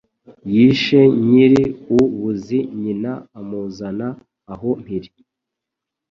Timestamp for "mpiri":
4.81-5.09